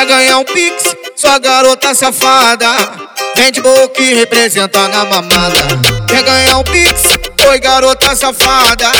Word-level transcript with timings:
Quer 0.00 0.06
ganhar 0.06 0.38
um 0.38 0.44
pix, 0.46 0.96
sua 1.14 1.38
garota 1.38 1.94
safada 1.94 2.68
Vende 3.36 3.60
boca 3.60 4.00
e 4.00 4.14
representa 4.14 4.88
na 4.88 5.04
mamada. 5.04 5.60
Quer 6.08 6.22
ganhar 6.22 6.56
um 6.56 6.64
pix, 6.64 7.02
oi 7.46 7.60
garota 7.60 8.16
safada 8.16 8.90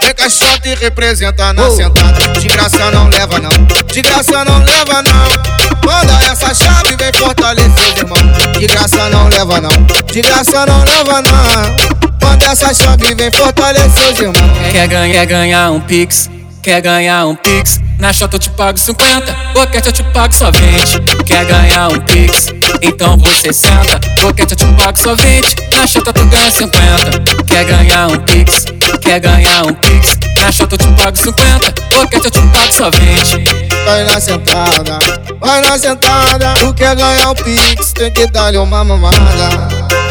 Vem 0.00 0.14
caixota 0.14 0.68
e 0.68 0.76
representa 0.76 1.52
na 1.52 1.68
sentada. 1.68 2.28
De 2.38 2.46
graça 2.46 2.90
não 2.92 3.08
leva 3.08 3.40
não, 3.40 3.50
de 3.92 4.02
graça 4.02 4.44
não 4.44 4.58
leva 4.60 5.02
não. 5.02 5.84
Manda 5.84 6.24
essa 6.30 6.54
chave, 6.54 6.94
vem 6.96 7.12
fortalecer 7.12 7.94
os 7.94 7.98
irmãos 7.98 8.58
De 8.60 8.66
graça 8.68 9.10
não 9.10 9.28
leva 9.28 9.60
não, 9.60 9.70
de 10.12 10.22
graça 10.22 10.64
não 10.64 10.84
leva 10.84 11.22
não. 11.22 12.28
Manda 12.28 12.46
essa 12.46 12.72
chave, 12.72 13.16
vem 13.16 13.32
fortalecer 13.32 14.12
os 14.12 14.20
irmãos 14.20 14.70
Quer 14.70 14.86
ganhar, 14.86 15.24
ganhar 15.24 15.72
um 15.72 15.80
pix, 15.80 16.30
quer 16.66 16.80
ganhar 16.80 17.24
um 17.26 17.36
pix 17.36 17.80
na 18.00 18.12
chota 18.12 18.34
eu 18.34 18.40
te 18.40 18.50
pago 18.50 18.76
50, 18.76 19.36
boquete 19.54 19.86
eu 19.86 19.92
te 19.92 20.02
pago 20.02 20.34
só 20.34 20.50
20. 20.50 21.22
Quer 21.24 21.44
ganhar 21.44 21.92
um 21.92 22.00
pix? 22.00 22.48
Então 22.82 23.16
você 23.18 23.52
senta. 23.52 24.00
Boquete 24.20 24.52
eu 24.52 24.56
te 24.56 24.66
pago 24.74 24.98
só 24.98 25.14
20, 25.14 25.56
na 25.72 25.86
chota 25.86 26.12
tu 26.12 26.26
ganha 26.26 26.50
50. 26.50 27.44
Quer 27.46 27.64
ganhar 27.64 28.08
um 28.08 28.18
pix? 28.18 28.64
Quer 29.00 29.20
ganhar 29.20 29.64
um 29.64 29.74
pix? 29.74 30.18
Na 30.40 30.50
chota 30.50 30.74
eu 30.74 30.78
te 30.78 30.88
pago 31.00 31.16
50, 31.16 31.74
boquete 31.94 32.24
eu 32.24 32.30
te 32.32 32.40
pago 32.40 32.72
só 32.72 32.90
20. 32.90 33.44
Vai 33.84 34.04
na 34.04 34.20
sentada, 34.20 34.98
vai 35.40 35.60
na 35.60 35.78
sentada. 35.78 36.54
Tu 36.54 36.74
quer 36.74 36.96
ganhar 36.96 37.30
um 37.30 37.34
pix? 37.34 37.92
Tem 37.92 38.10
que 38.10 38.26
dar-lhe 38.26 38.58
uma 38.58 38.82
mamada. 38.82 40.05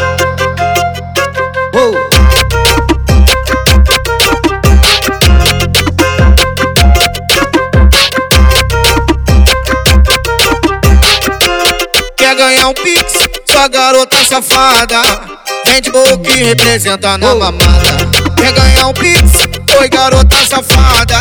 Ganhar 12.36 12.68
um 12.68 12.74
pix? 12.74 13.12
Sua 13.50 13.66
garota 13.68 14.16
safada. 14.24 15.02
Vende 15.66 15.90
boca 15.90 16.30
e 16.30 16.44
representa 16.44 17.18
na 17.18 17.34
mamada. 17.34 17.96
Quer 18.36 18.52
ganhar 18.52 18.88
um 18.88 18.92
pix? 18.92 19.22
Oi 19.80 19.88
garota 19.88 20.36
safada. 20.48 21.20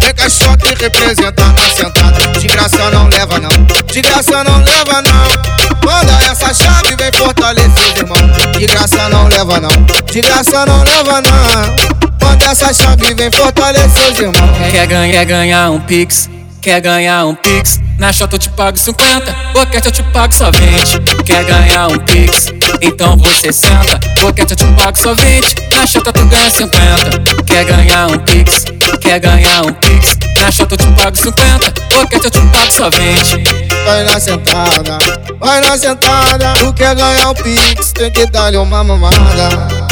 Vem 0.00 0.14
caixota 0.14 0.66
e 0.68 0.74
representa 0.74 1.44
na 1.46 1.68
sentada. 1.74 2.38
De 2.38 2.46
graça 2.46 2.90
não 2.90 3.08
leva 3.08 3.38
não, 3.38 3.50
de 3.86 4.02
graça 4.02 4.44
não 4.44 4.58
leva 4.58 5.02
não. 5.02 5.62
Manda 5.84 6.12
essa 6.30 6.54
chave, 6.54 6.94
vem 6.96 7.10
fortalecer 7.12 7.92
os 7.92 7.98
irmãos 7.98 8.56
De 8.56 8.66
graça 8.66 9.08
não 9.08 9.26
leva 9.26 9.58
não, 9.60 9.68
de 10.06 10.20
graça 10.20 10.64
não 10.64 10.84
leva 10.84 11.20
não. 11.20 12.28
Manda 12.28 12.44
essa 12.44 12.72
chave, 12.72 13.14
vem 13.14 13.30
fortalecer 13.32 14.12
os 14.12 14.18
irmãos 14.18 14.70
Quer 14.70 14.86
ganhar, 14.86 15.12
quer 15.12 15.24
ganhar 15.24 15.70
um 15.70 15.80
pix? 15.80 16.28
Quer 16.62 16.80
ganhar 16.80 17.26
um 17.26 17.34
pix? 17.34 17.80
Na 17.98 18.12
chota 18.12 18.36
eu 18.36 18.38
te 18.38 18.48
pago 18.50 18.78
50, 18.78 19.32
boquete 19.52 19.88
eu 19.88 19.92
te 19.92 20.02
pago 20.04 20.32
só 20.32 20.48
20. 20.48 21.24
Quer 21.24 21.44
ganhar 21.44 21.88
um 21.88 21.98
pix? 21.98 22.52
Então 22.80 23.16
você 23.16 23.52
senta, 23.52 23.98
boquete 24.20 24.52
eu 24.52 24.56
te 24.56 24.64
pago 24.80 24.96
só 24.96 25.12
20. 25.12 25.56
Na 25.74 25.84
chota 25.84 26.12
tu 26.12 26.24
ganha 26.26 26.48
50. 26.48 27.42
Quer 27.44 27.64
ganhar 27.64 28.06
um 28.06 28.18
pix? 28.20 28.64
Quer 29.00 29.18
ganhar 29.18 29.66
um 29.66 29.72
pix? 29.72 30.16
Na 30.40 30.52
chota 30.52 30.74
eu 30.74 30.78
te 30.78 30.86
pago 31.02 31.16
50, 31.16 31.72
boquete 31.96 32.24
eu 32.26 32.30
te 32.30 32.40
pago 32.40 32.70
só 32.70 32.88
20. 32.90 33.42
Vai 33.84 34.04
na 34.04 34.20
sentada, 34.20 34.98
vai 35.40 35.60
na 35.62 35.76
sentada. 35.76 36.54
Tu 36.60 36.72
quer 36.74 36.94
ganhar 36.94 37.30
um 37.30 37.34
pix? 37.34 37.92
Tem 37.92 38.12
que 38.12 38.24
dar-lhe 38.26 38.56
uma 38.56 38.84
mamada. 38.84 39.82